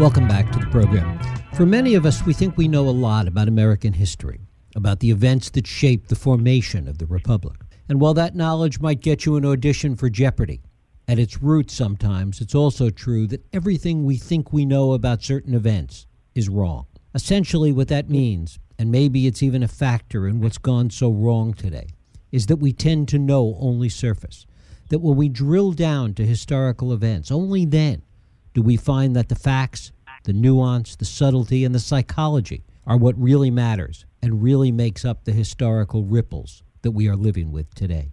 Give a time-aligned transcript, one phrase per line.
[0.00, 1.18] Welcome back to the program.
[1.52, 4.40] For many of us, we think we know a lot about American history,
[4.74, 7.60] about the events that shaped the formation of the Republic.
[7.86, 10.62] And while that knowledge might get you an audition for Jeopardy,
[11.06, 15.52] at its roots sometimes it's also true that everything we think we know about certain
[15.52, 16.86] events is wrong.
[17.14, 21.52] Essentially, what that means, and maybe it's even a factor in what's gone so wrong
[21.52, 21.88] today,
[22.32, 24.46] is that we tend to know only surface.
[24.88, 28.00] That when we drill down to historical events, only then
[28.52, 29.92] do we find that the facts,
[30.24, 35.24] the nuance, the subtlety, and the psychology are what really matters and really makes up
[35.24, 38.10] the historical ripples that we are living with today.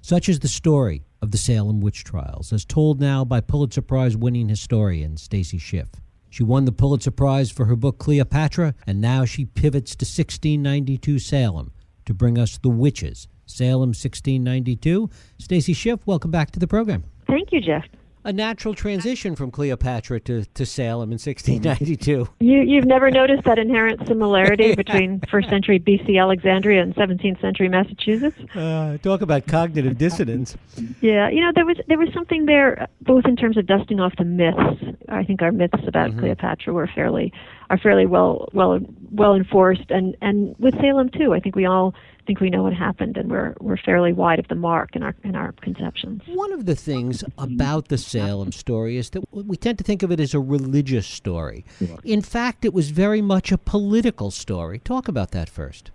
[0.00, 4.16] Such is the story of the Salem witch trials, as told now by Pulitzer Prize
[4.16, 5.88] winning historian Stacy Schiff.
[6.30, 11.18] She won the Pulitzer Prize for her book Cleopatra, and now she pivots to 1692
[11.18, 11.72] Salem
[12.04, 15.08] to bring us The Witches, Salem 1692.
[15.38, 17.04] Stacy Schiff, welcome back to the program.
[17.26, 17.84] Thank you, Jeff
[18.24, 22.28] a natural transition from Cleopatra to, to Salem in 1692.
[22.40, 27.68] You, you've never noticed that inherent similarity between first century BC Alexandria and 17th century
[27.68, 28.36] Massachusetts?
[28.54, 30.56] Uh, talk about cognitive dissonance.
[31.00, 34.14] Yeah, you know there was there was something there, both in terms of dusting off
[34.16, 34.82] the myths.
[35.08, 36.20] I think our myths about mm-hmm.
[36.20, 37.32] Cleopatra were fairly
[37.70, 38.80] are fairly well well
[39.10, 41.34] well enforced, and and with Salem too.
[41.34, 41.94] I think we all
[42.26, 45.14] think we know what happened, and we're we're fairly wide of the mark in our
[45.22, 46.22] in our conceptions.
[46.26, 50.10] One of the things about the Salem story is that we tend to think of
[50.10, 51.64] it as a religious story.
[52.04, 54.78] In fact, it was very much a political story.
[54.78, 55.90] Talk about that first.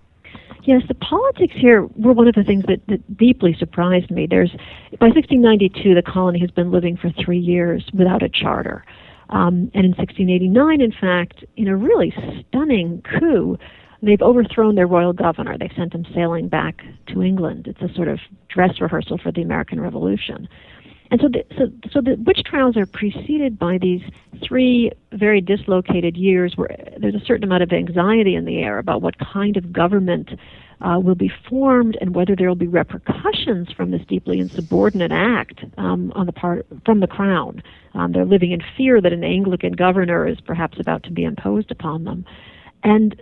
[0.63, 4.27] Yes, the politics here were one of the things that, that deeply surprised me.
[4.29, 4.51] There's
[4.99, 8.83] by 1692, the colony has been living for three years without a charter.
[9.29, 13.57] Um, and in 1689, in fact, in a really stunning coup,
[14.01, 15.57] they've overthrown their royal governor.
[15.57, 17.67] They've sent him sailing back to England.
[17.67, 20.47] It's a sort of dress rehearsal for the American Revolution.
[21.11, 24.01] And so the, so, so the witch trials are preceded by these
[24.47, 26.69] three very dislocated years where
[26.99, 30.29] there's a certain amount of anxiety in the air about what kind of government
[30.81, 35.65] uh, will be formed and whether there will be repercussions from this deeply insubordinate act
[35.77, 37.61] um, on the part from the crown.
[37.95, 41.71] Um, they're living in fear that an Anglican governor is perhaps about to be imposed
[41.71, 42.23] upon them.
[42.83, 43.21] And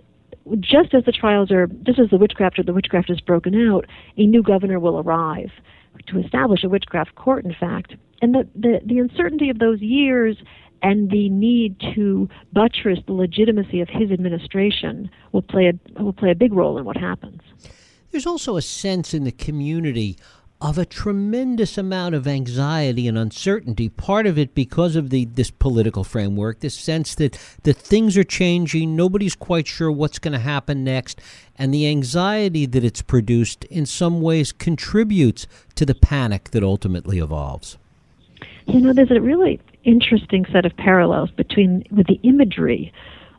[0.59, 3.85] just as the trials are, just as the witchcraft or the witchcraft is broken out,
[4.18, 5.52] a new governor will arrive
[6.08, 7.96] to establish a witchcraft court, in fact.
[8.22, 10.38] And the, the, the uncertainty of those years
[10.81, 16.31] and the need to buttress the legitimacy of his administration will play a, will play
[16.31, 17.41] a big role in what happens.
[18.12, 20.18] There's also a sense in the community
[20.59, 23.90] of a tremendous amount of anxiety and uncertainty.
[23.90, 28.23] Part of it because of the this political framework, this sense that that things are
[28.23, 31.22] changing, nobody's quite sure what's going to happen next,
[31.57, 37.19] and the anxiety that it's produced in some ways contributes to the panic that ultimately
[37.19, 37.78] evolves.
[38.66, 42.91] You know, there's a really interesting set of parallels between with the imagery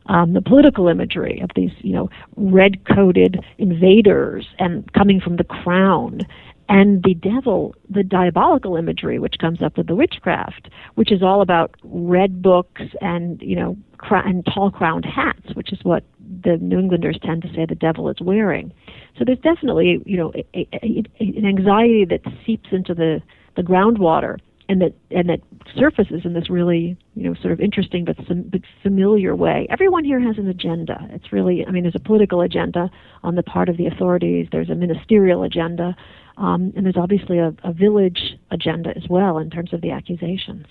[0.09, 6.21] um, the political imagery of these, you know, red-coated invaders and coming from the crown,
[6.69, 11.41] and the devil, the diabolical imagery which comes up with the witchcraft, which is all
[11.41, 16.03] about red books and you know cr- and tall crowned hats, which is what
[16.43, 18.71] the New Englanders tend to say the devil is wearing.
[19.17, 23.21] So there's definitely you know a, a, a, an anxiety that seeps into the
[23.55, 24.37] the groundwater
[24.69, 25.41] and that and that
[25.75, 29.67] surfaces in this really you know sort of interesting but, some, but familiar way.
[29.69, 31.09] Everyone here has an agenda.
[31.09, 32.89] It's really I mean there's a political agenda
[33.23, 34.47] on the part of the authorities.
[34.51, 35.97] There's a ministerial agenda.
[36.37, 40.65] Um, and there's obviously a, a village agenda as well in terms of the accusations.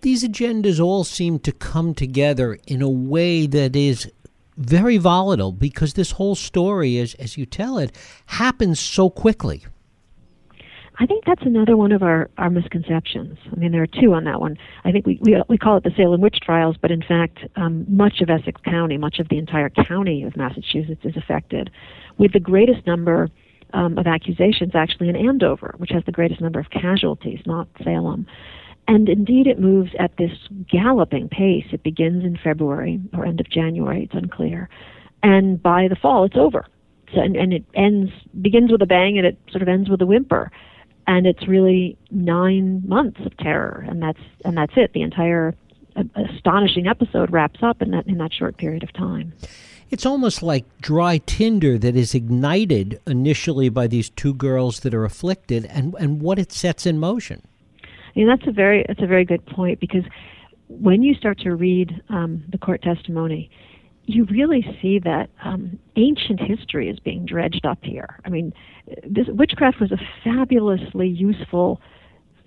[0.00, 4.10] These agendas all seem to come together in a way that is
[4.56, 7.94] very volatile because this whole story, as, as you tell it,
[8.26, 9.64] happens so quickly.
[11.00, 13.38] I think that's another one of our, our misconceptions.
[13.50, 14.58] I mean, there are two on that one.
[14.84, 17.86] I think we, we, we call it the Salem witch trials, but in fact, um,
[17.88, 21.70] much of Essex County, much of the entire county of Massachusetts is affected,
[22.18, 23.30] with the greatest number
[23.72, 28.26] um, of accusations actually in Andover, which has the greatest number of casualties, not Salem.
[28.86, 30.32] And indeed, it moves at this
[30.70, 31.64] galloping pace.
[31.72, 34.68] It begins in February or end of January, it's unclear.
[35.22, 36.66] And by the fall, it's over.
[37.14, 38.10] So, and, and it ends,
[38.42, 40.50] begins with a bang and it sort of ends with a whimper.
[41.10, 44.92] And it's really nine months of terror, and that's and that's it.
[44.92, 45.56] The entire
[45.96, 49.32] uh, astonishing episode wraps up in that in that short period of time.
[49.90, 55.04] It's almost like dry tinder that is ignited initially by these two girls that are
[55.04, 57.42] afflicted, and, and what it sets in motion.
[58.14, 60.04] And that's a very that's a very good point because
[60.68, 63.50] when you start to read um, the court testimony,
[64.14, 68.20] you really see that um, ancient history is being dredged up here.
[68.24, 68.52] I mean,
[69.08, 71.80] this witchcraft was a fabulously useful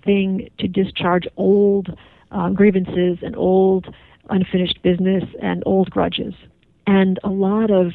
[0.04, 1.96] thing to discharge old
[2.30, 3.94] uh, grievances and old
[4.30, 6.34] unfinished business and old grudges.
[6.86, 7.92] And a lot of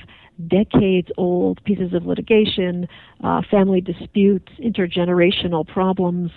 [0.47, 2.87] decades old pieces of litigation,
[3.23, 6.31] uh, family disputes, intergenerational problems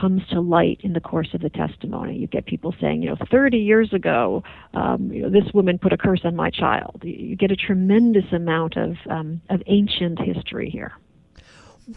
[0.00, 2.16] comes to light in the course of the testimony.
[2.16, 4.42] You get people saying, you know, 30 years ago,
[4.74, 7.00] um, you know, this woman put a curse on my child.
[7.04, 10.92] You get a tremendous amount of, um, of ancient history here.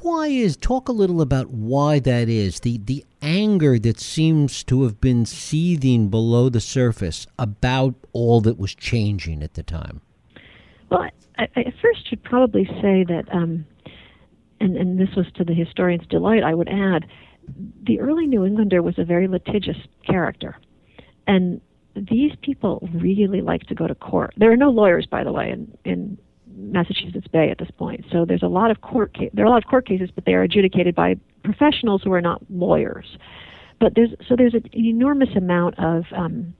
[0.01, 4.83] Why is talk a little about why that is the the anger that seems to
[4.83, 10.01] have been seething below the surface about all that was changing at the time.
[10.89, 11.07] Well,
[11.37, 13.65] I, I first should probably say that, um,
[14.59, 16.43] and and this was to the historian's delight.
[16.43, 17.05] I would add,
[17.83, 20.57] the early New Englander was a very litigious character,
[21.27, 21.61] and
[21.95, 24.33] these people really like to go to court.
[24.37, 26.17] There are no lawyers, by the way, in in
[26.55, 28.05] Massachusetts Bay at this point.
[28.11, 30.25] So there's a lot of court ca- there are a lot of court cases, but
[30.25, 33.17] they are adjudicated by professionals who are not lawyers.
[33.79, 36.53] But there's so there's an enormous amount of um,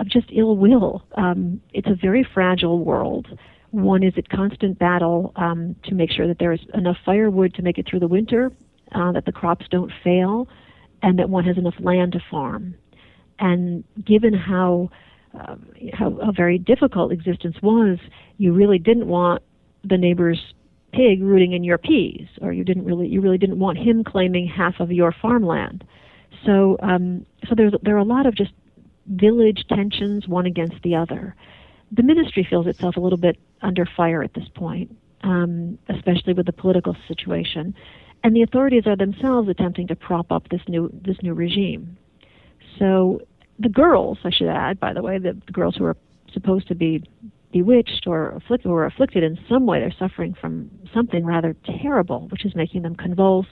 [0.00, 1.02] of just ill will.
[1.16, 3.26] Um, it's a very fragile world.
[3.70, 7.62] One is at constant battle um, to make sure that there is enough firewood to
[7.62, 8.50] make it through the winter,
[8.94, 10.48] uh, that the crops don't fail,
[11.02, 12.74] and that one has enough land to farm.
[13.38, 14.90] And given how
[15.34, 17.98] um, how, how very difficult existence was,
[18.38, 19.42] you really didn't want
[19.84, 20.54] the neighbor's
[20.92, 24.46] pig rooting in your peas, or you didn't really you really didn't want him claiming
[24.46, 25.84] half of your farmland.
[26.44, 28.52] So um, so there's there are a lot of just
[29.06, 31.34] village tensions one against the other.
[31.92, 36.46] The ministry feels itself a little bit under fire at this point, um, especially with
[36.46, 37.74] the political situation,
[38.22, 41.96] and the authorities are themselves attempting to prop up this new this new regime.
[42.78, 43.20] So
[43.58, 45.96] the girls, I should add, by the way, the, the girls who are
[46.32, 47.02] supposed to be
[47.52, 52.44] bewitched or afflicted or afflicted in some way, they're suffering from something rather terrible, which
[52.44, 53.46] is making them convulse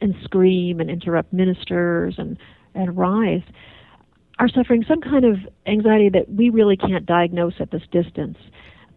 [0.00, 2.38] and scream and interrupt ministers and,
[2.74, 3.42] and rise,
[4.38, 5.36] are suffering some kind of
[5.66, 8.38] anxiety that we really can't diagnose at this distance.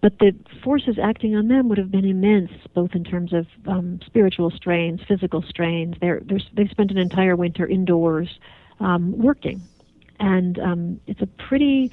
[0.04, 4.00] But the forces acting on them would have been immense, both in terms of um,
[4.06, 5.96] spiritual strains, physical strains.
[6.00, 8.38] They're, they're, they've spent an entire winter indoors
[8.80, 9.62] um, working
[10.24, 11.92] and um, it's a pretty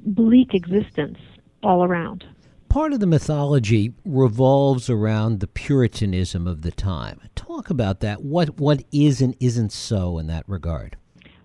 [0.00, 1.18] bleak existence
[1.62, 2.24] all around.
[2.68, 7.20] Part of the mythology revolves around the Puritanism of the time.
[7.34, 8.22] Talk about that.
[8.22, 10.96] What what is and isn't so in that regard?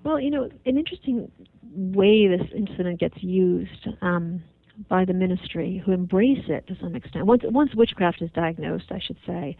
[0.04, 1.32] Well, you know, an interesting
[1.72, 4.42] way this incident gets used um,
[4.88, 7.26] by the ministry, who embrace it to some extent.
[7.26, 9.58] Once once witchcraft is diagnosed, I should say,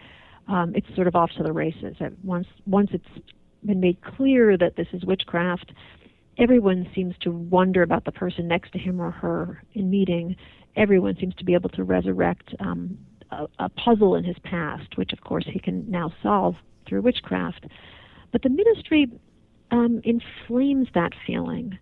[0.48, 1.96] um, it's sort of off to the races.
[2.24, 3.26] Once once it's
[3.66, 5.74] been made clear that this is witchcraft,
[6.38, 10.36] everyone seems to wonder about the person next to him or her in meeting.
[10.76, 12.98] Everyone seems to be able to resurrect um,
[13.32, 16.56] a, a puzzle in his past, which of course he can now solve
[16.88, 17.66] through witchcraft.
[18.32, 19.08] But the ministry
[19.72, 21.78] um, inflames that feeling,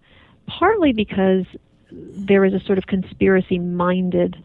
[0.48, 1.46] partly because
[1.92, 4.36] there is a sort of conspiracy minded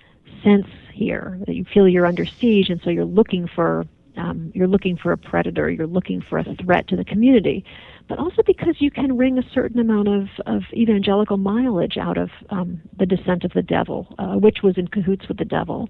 [0.42, 3.84] sense here that you feel you're under siege and so you're looking for
[4.16, 7.64] um, you're looking for a predator, you're looking for a threat to the community,
[8.08, 12.28] but also because you can wring a certain amount of, of evangelical mileage out of
[12.50, 15.88] um, the descent of the devil, uh, which was in cahoots with the devil.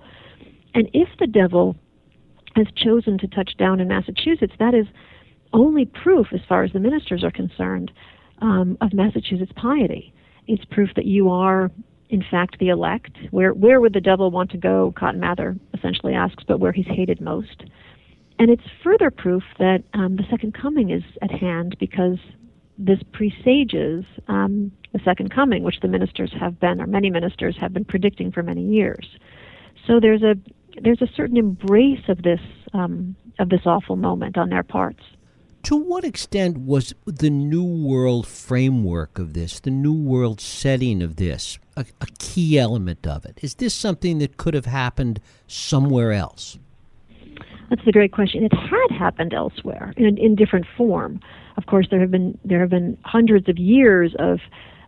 [0.74, 1.74] And if the devil
[2.54, 4.86] has chosen to touch down in Massachusetts, that is
[5.52, 7.90] only proof, as far as the ministers are concerned,
[8.40, 10.12] um, of Massachusetts piety.
[10.52, 11.70] It's proof that you are,
[12.10, 13.16] in fact, the elect.
[13.30, 14.92] Where where would the devil want to go?
[14.98, 17.64] Cotton Mather essentially asks, but where he's hated most.
[18.38, 22.18] And it's further proof that um, the second coming is at hand because
[22.76, 27.72] this presages um, the second coming, which the ministers have been, or many ministers have
[27.72, 29.06] been predicting for many years.
[29.86, 30.34] So there's a
[30.82, 32.40] there's a certain embrace of this
[32.74, 35.02] um, of this awful moment on their parts.
[35.64, 41.16] To what extent was the New World framework of this, the New World setting of
[41.16, 43.38] this, a, a key element of it?
[43.42, 46.58] Is this something that could have happened somewhere else?
[47.70, 48.42] That's a great question.
[48.42, 51.20] It had happened elsewhere in, in different form.
[51.56, 54.40] Of course, there have been there have been hundreds of years of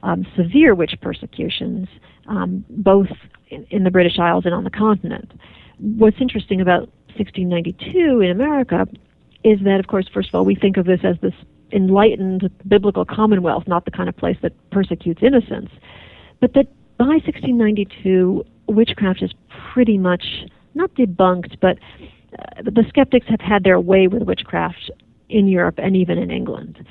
[0.02, 1.88] um, severe witch persecutions,
[2.26, 3.08] um, both
[3.48, 5.32] in, in the British Isles and on the continent.
[5.78, 8.86] What's interesting about 1692 in America
[9.44, 11.34] is that, of course, first of all, we think of this as this
[11.72, 15.72] enlightened biblical commonwealth, not the kind of place that persecutes innocents,
[16.40, 16.66] but that
[16.98, 19.32] by 1692, witchcraft is
[19.72, 20.24] pretty much
[20.74, 21.78] not debunked, but
[22.38, 24.90] uh, the skeptics have had their way with witchcraft
[25.28, 26.86] in Europe and even in England.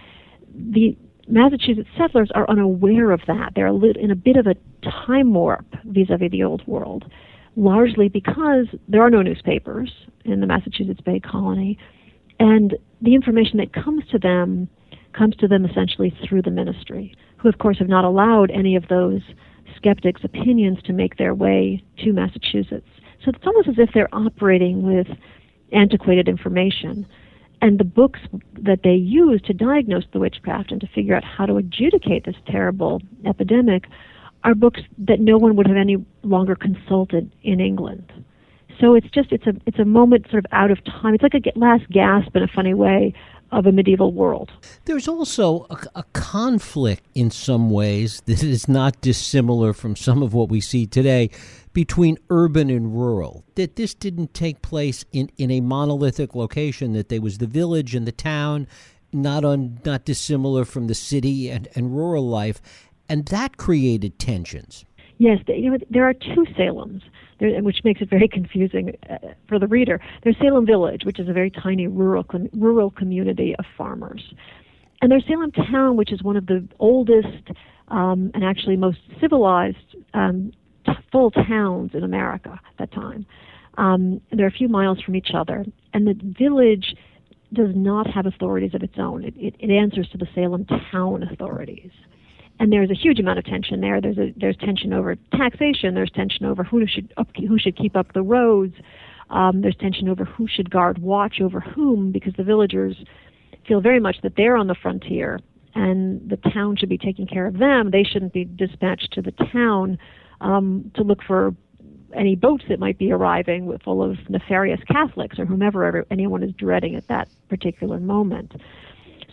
[0.53, 3.53] The Massachusetts settlers are unaware of that.
[3.55, 7.05] They're in a bit of a time warp vis-a-vis the old world,
[7.55, 9.91] largely because there are no newspapers
[10.25, 11.77] in the Massachusetts Bay Colony,
[12.43, 14.67] and the information that comes to them
[15.13, 18.89] comes to them essentially through the ministry, who, of course, have not allowed any of
[18.89, 19.21] those
[19.77, 22.89] skeptics' opinions to make their way to Massachusetts.
[23.23, 25.07] So it's almost as if they're operating with
[25.71, 27.07] antiquated information.
[27.61, 28.19] And the books
[28.61, 32.35] that they use to diagnose the witchcraft and to figure out how to adjudicate this
[32.45, 33.85] terrible epidemic
[34.43, 38.11] are books that no one would have any longer consulted in England.
[38.79, 41.13] So it's just it's a it's a moment sort of out of time.
[41.13, 43.13] It's like a last gasp in a funny way
[43.51, 44.51] of a medieval world.
[44.85, 50.33] There's also a, a, conflict in some ways that is not dissimilar from some of
[50.33, 51.29] what we see today
[51.71, 53.43] between urban and rural.
[53.53, 57.93] That this didn't take place in, in a monolithic location, that there was the village
[57.93, 58.67] and the town,
[59.11, 62.59] not on not dissimilar from the city and, and rural life,
[63.07, 64.83] and that created tensions.
[65.19, 67.03] Yes, you know there are two Salems
[67.39, 69.99] there, which makes it very confusing uh, for the reader.
[70.23, 74.33] There's Salem Village, which is a very tiny rural rural community of farmers,
[75.01, 77.49] and there's Salem Town, which is one of the oldest
[77.89, 80.51] um, and actually most civilized um,
[80.85, 83.25] t- full towns in America at that time.
[83.77, 86.95] Um, they're a few miles from each other, and the village
[87.53, 89.23] does not have authorities of its own.
[89.23, 91.91] It, it, it answers to the Salem Town authorities
[92.63, 93.99] and there's a huge amount of tension there.
[93.99, 95.95] There's a there's tension over taxation.
[95.95, 98.75] There's tension over who should up, who should keep up the roads.
[99.29, 102.95] Um, there's tension over who should guard watch over whom because the villagers
[103.67, 105.41] feel very much that they're on the frontier
[105.75, 107.91] and the town should be taking care of them.
[107.91, 109.97] They shouldn't be dispatched to the town
[110.39, 111.53] um, to look for
[112.15, 116.53] any boats that might be arriving with full of nefarious Catholics or whomever anyone is
[116.53, 118.53] dreading at that particular moment.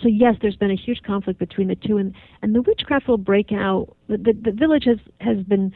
[0.03, 3.19] So yes, there's been a huge conflict between the two, and and the witchcraft will
[3.19, 3.97] break out.
[4.09, 5.73] The the, the village has has been,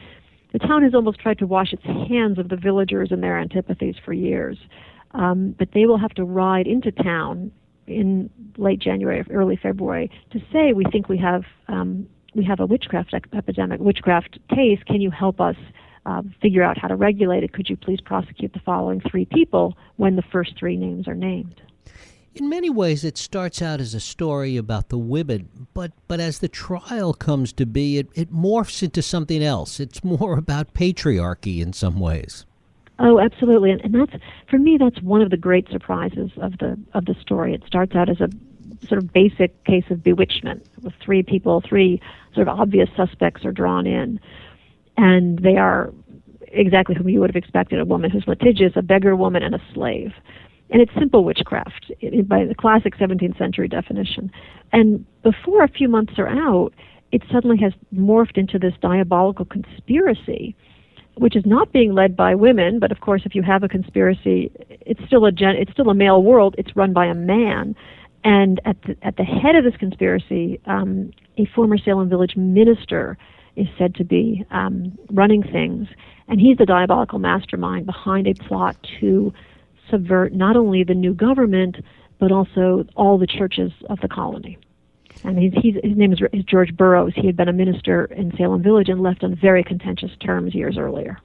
[0.51, 3.95] the town has almost tried to wash its hands of the villagers and their antipathies
[4.03, 4.57] for years,
[5.11, 7.51] um, but they will have to ride into town
[7.87, 12.59] in late January or early February to say we think we have um, we have
[12.59, 14.79] a witchcraft epidemic, witchcraft case.
[14.87, 15.55] Can you help us?
[16.07, 17.51] Uh, figure out how to regulate it.
[17.51, 21.59] Could you please prosecute the following three people when the first three names are named?
[22.35, 26.39] In many ways, it starts out as a story about the women, but, but as
[26.39, 29.79] the trial comes to be, it, it morphs into something else.
[29.79, 32.45] It's more about patriarchy in some ways.
[32.99, 34.77] Oh, absolutely, and, and that's for me.
[34.77, 37.53] That's one of the great surprises of the of the story.
[37.53, 38.29] It starts out as a
[38.87, 42.01] sort of basic case of bewitchment with three people, three
[42.33, 44.17] sort of obvious suspects are drawn in,
[44.95, 45.93] and they are
[46.41, 49.61] exactly who you would have expected: a woman who's litigious, a beggar woman, and a
[49.73, 50.13] slave
[50.69, 51.91] and it's simple witchcraft
[52.27, 54.31] by the classic 17th century definition.
[54.73, 56.73] And before a few months are out,
[57.11, 60.55] it suddenly has morphed into this diabolical conspiracy,
[61.17, 62.79] which is not being led by women.
[62.79, 65.95] But of course, if you have a conspiracy, it's still a gen- it's still a
[65.95, 66.55] male world.
[66.57, 67.75] It's run by a man,
[68.23, 73.17] and at the, at the head of this conspiracy, um, a former Salem Village minister
[73.55, 75.87] is said to be um, running things,
[76.27, 79.31] and he's the diabolical mastermind behind a plot to
[79.89, 81.77] subvert not only the new government,
[82.19, 84.57] but also all the churches of the colony.
[85.23, 87.13] And he's, he's, his name is, is George Burroughs.
[87.15, 90.77] He had been a minister in Salem Village and left on very contentious terms years
[90.77, 91.17] earlier.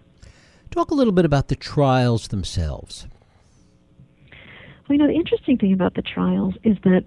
[0.71, 3.09] Talk a little bit about the trials themselves.
[4.88, 7.05] Well, you know, the interesting thing about the trials is that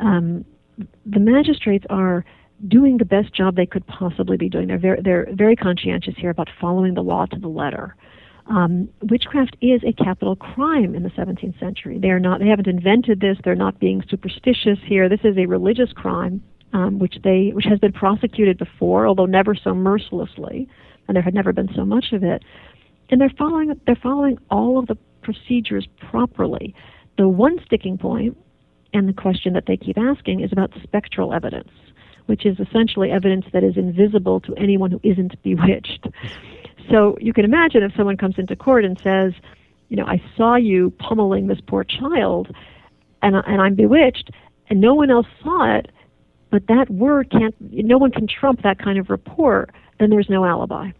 [0.00, 0.44] um,
[1.06, 2.24] the magistrates are
[2.66, 4.68] doing the best job they could possibly be doing.
[4.68, 7.96] They're very, they're very conscientious here about following the law to the letter.
[8.52, 11.98] Um, witchcraft is a capital crime in the 17th century.
[11.98, 12.38] They are not.
[12.40, 13.38] They haven't invented this.
[13.42, 15.08] They're not being superstitious here.
[15.08, 16.42] This is a religious crime,
[16.74, 20.68] um, which they which has been prosecuted before, although never so mercilessly,
[21.08, 22.44] and there had never been so much of it.
[23.08, 26.74] And they're following they're following all of the procedures properly.
[27.16, 28.36] The one sticking point,
[28.92, 31.70] and the question that they keep asking, is about spectral evidence,
[32.26, 36.06] which is essentially evidence that is invisible to anyone who isn't bewitched.
[36.90, 39.32] So you can imagine if someone comes into court and says,
[39.88, 42.54] you know, I saw you pummeling this poor child,
[43.22, 44.30] and and I'm bewitched,
[44.68, 45.90] and no one else saw it,
[46.50, 49.70] but that word can't, no one can trump that kind of report.
[49.98, 50.90] Then there's no alibi.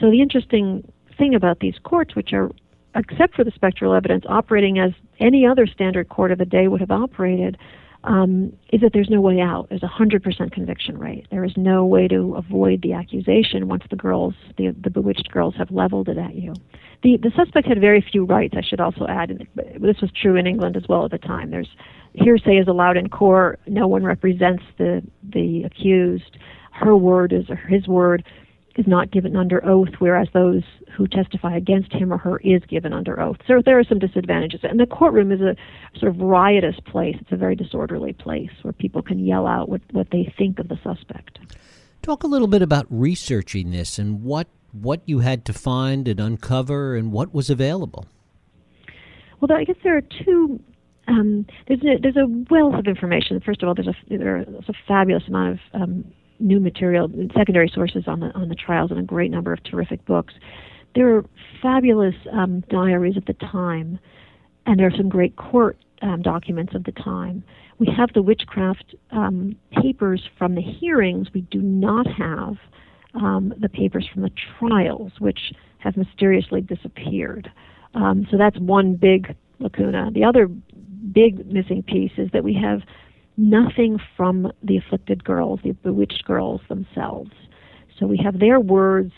[0.00, 2.50] So the interesting thing about these courts, which are,
[2.94, 6.80] except for the spectral evidence, operating as any other standard court of the day would
[6.80, 7.56] have operated,
[8.06, 9.68] um, is that there's no way out.
[9.68, 11.26] There's a hundred percent conviction rate.
[11.30, 15.54] There is no way to avoid the accusation once the girls, the, the bewitched girls,
[15.58, 16.54] have leveled it at you.
[17.02, 18.54] The the suspect had very few rights.
[18.56, 19.46] I should also add, and
[19.80, 21.50] this was true in England as well at the time.
[21.50, 21.68] There's
[22.14, 23.60] hearsay is allowed in court.
[23.66, 26.38] No one represents the the accused.
[26.70, 28.24] Her word is or his word.
[28.76, 30.62] Is not given under oath, whereas those
[30.96, 33.36] who testify against him or her is given under oath.
[33.46, 34.60] So there are some disadvantages.
[34.62, 35.56] And the courtroom is a
[35.98, 37.16] sort of riotous place.
[37.20, 40.68] It's a very disorderly place where people can yell out what, what they think of
[40.68, 41.38] the suspect.
[42.02, 46.20] Talk a little bit about researching this and what what you had to find and
[46.20, 48.04] uncover and what was available.
[49.40, 50.60] Well, I guess there are two.
[51.08, 53.40] Um, there's a, there's a wealth of information.
[53.40, 56.04] First of all, there's a there's a fabulous amount of um,
[56.38, 60.04] new material, secondary sources on the on the trials, and a great number of terrific
[60.04, 60.34] books.
[60.94, 61.24] There are
[61.60, 63.98] fabulous um, diaries of the time,
[64.64, 67.44] and there are some great court um, documents of the time.
[67.78, 71.28] We have the witchcraft um, papers from the hearings.
[71.34, 72.56] We do not have
[73.14, 77.50] um, the papers from the trials, which have mysteriously disappeared.
[77.94, 80.10] Um, so that's one big lacuna.
[80.12, 80.48] The other
[81.12, 82.80] big missing piece is that we have
[83.36, 87.30] nothing from the afflicted girls, the bewitched girls themselves.
[87.98, 89.12] So we have their words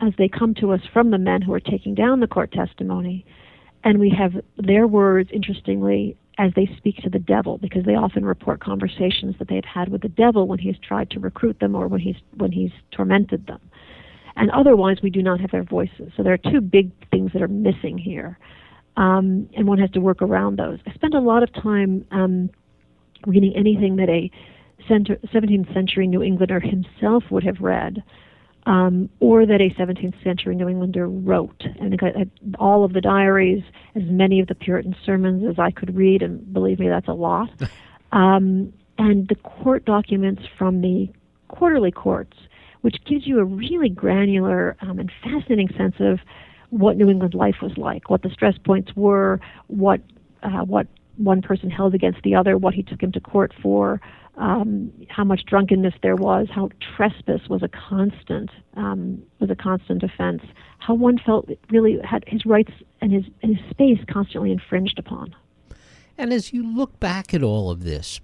[0.00, 3.24] as they come to us from the men who are taking down the court testimony,
[3.84, 8.24] and we have their words, interestingly, as they speak to the devil, because they often
[8.24, 11.86] report conversations that they've had with the devil when he's tried to recruit them or
[11.86, 13.60] when he's when he's tormented them.
[14.36, 16.12] And otherwise, we do not have their voices.
[16.16, 18.38] So there are two big things that are missing here,
[18.96, 20.78] um, and one has to work around those.
[20.86, 22.50] I spent a lot of time um,
[23.26, 24.30] reading anything that a
[24.88, 28.02] 17th century New Englander himself would have read,
[28.66, 31.62] um, or that a 17th century New Englander wrote.
[31.78, 31.98] And
[32.58, 33.62] all of the diaries,
[33.94, 37.12] as many of the Puritan sermons as I could read, and believe me, that's a
[37.12, 37.50] lot.
[38.12, 41.08] um, and the court documents from the
[41.48, 42.36] quarterly courts,
[42.82, 46.20] which gives you a really granular um, and fascinating sense of
[46.70, 50.00] what New England life was like, what the stress points were, what
[50.42, 50.86] uh, what
[51.22, 54.00] one person held against the other, what he took him to court for,
[54.36, 60.02] um, how much drunkenness there was, how trespass was a constant um, was a constant
[60.02, 60.42] offense,
[60.78, 65.34] how one felt really had his rights and his and his space constantly infringed upon.
[66.16, 68.20] And as you look back at all of this,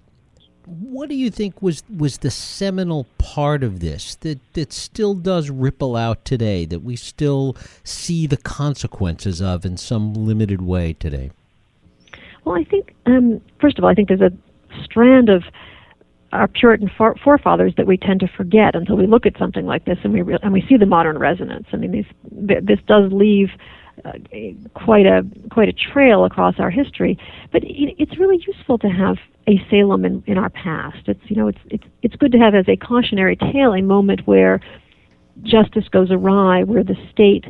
[0.65, 5.51] what do you think was was the seminal part of this that that still does
[5.51, 11.31] ripple out today that we still see the consequences of in some limited way today?
[12.47, 14.31] Well, I think um, first of all, I think there's a
[14.85, 15.43] strand of
[16.33, 19.99] our Puritan forefathers that we tend to forget until we look at something like this
[20.05, 21.67] and we re- and we see the modern resonance.
[21.73, 23.49] I mean, these, this does leave
[24.05, 24.13] uh,
[24.75, 27.19] quite a quite a trail across our history,
[27.53, 29.17] but it, it's really useful to have
[29.49, 30.99] a Salem in, in our past.
[31.07, 34.21] It's you know it's it's it's good to have as a cautionary tale a moment
[34.27, 34.61] where
[35.43, 37.45] justice goes awry, where the state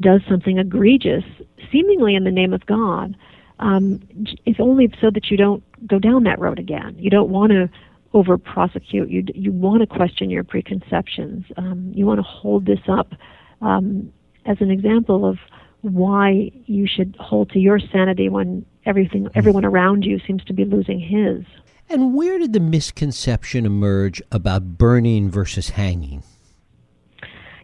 [0.00, 1.24] does something egregious,
[1.72, 3.16] seemingly in the name of God.
[3.60, 4.00] Um,
[4.46, 6.96] if only so that you don't go down that road again.
[6.98, 7.68] You don't want to
[8.12, 9.10] over prosecute.
[9.10, 11.44] You you want to question your preconceptions.
[11.56, 13.12] Um, you want to hold this up
[13.60, 14.12] um,
[14.46, 15.38] as an example of
[15.82, 20.64] why you should hold to your sanity when everything everyone around you seems to be
[20.64, 21.44] losing his.
[21.90, 26.22] And where did the misconception emerge about burning versus hanging?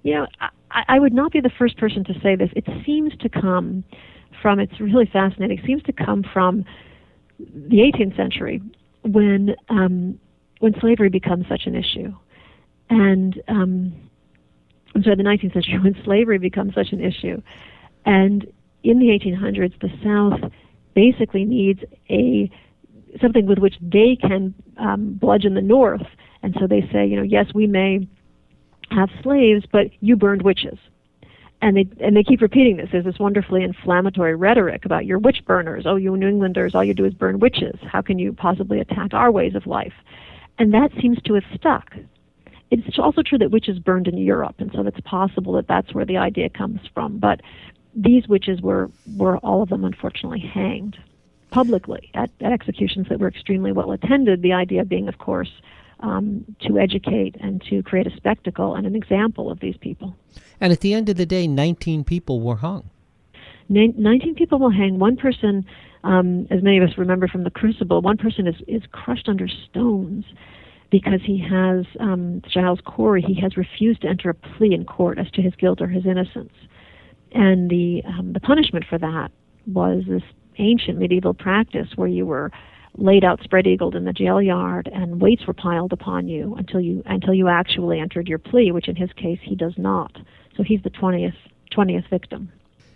[0.03, 0.27] You know,
[0.71, 2.51] I, I would not be the first person to say this.
[2.55, 3.85] It seems to come
[4.41, 4.61] from.
[4.61, 5.61] It's really fascinating.
[5.67, 6.65] Seems to come from
[7.39, 8.63] the 18th century
[9.03, 10.19] when um,
[10.61, 12.15] when slavery becomes such an issue.
[12.91, 14.11] And um,
[14.95, 17.43] I'm sorry, the 19th century, when slavery becomes such an issue.
[18.05, 18.47] And
[18.83, 20.53] in the 1800s, the South
[20.95, 22.51] basically needs a
[23.21, 26.07] something with which they can um, bludgeon the North.
[26.43, 28.07] And so they say, you know, yes, we may
[28.91, 30.79] have slaves, but you burned witches.
[31.63, 32.89] And they and they keep repeating this.
[32.91, 35.85] There's this wonderfully inflammatory rhetoric about your witch burners.
[35.87, 37.79] Oh, you New Englanders, all you do is burn witches.
[37.83, 39.93] How can you possibly attack our ways of life?
[40.59, 41.95] And that seems to have stuck.
[42.71, 46.05] It's also true that witches burned in Europe, and so it's possible that that's where
[46.05, 47.19] the idea comes from.
[47.19, 47.41] But
[47.95, 50.97] these witches were, were all of them unfortunately hanged
[51.51, 54.43] publicly at, at executions that were extremely well attended.
[54.43, 55.51] The idea being, of course,
[56.01, 60.17] um, to educate and to create a spectacle and an example of these people.
[60.61, 62.91] And at the end of the day, 19 people were hung.
[63.69, 64.99] 19 people will hang.
[64.99, 65.65] One person
[66.05, 69.47] um, as many of us remember from the Crucible, one person is, is crushed under
[69.49, 70.25] stones
[70.91, 75.19] because he has, um, Giles Corey, he has refused to enter a plea in court
[75.19, 76.53] as to his guilt or his innocence.
[77.33, 79.31] And the, um, the punishment for that
[79.67, 80.23] was this
[80.59, 82.51] ancient medieval practice where you were
[82.97, 86.81] laid out spread eagled in the jail yard and weights were piled upon you until
[86.81, 90.17] you until you actually entered your plea, which in his case he does not.
[90.57, 91.35] So he's the twentieth
[91.71, 92.53] twentieth victim.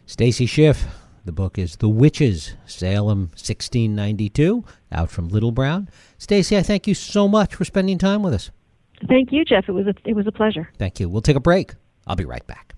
[0.07, 0.85] Stacy Schiff,
[1.25, 5.89] the book is The Witches, Salem 1692, out from Little Brown.
[6.19, 8.51] Stacy, I thank you so much for spending time with us.
[9.09, 9.65] Thank you, Jeff.
[9.67, 10.71] It was a, it was a pleasure.
[10.79, 11.09] Thank you.
[11.09, 11.75] We'll take a break.
[12.07, 12.74] I'll be right back.